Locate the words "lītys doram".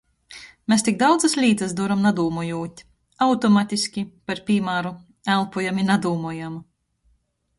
1.39-1.99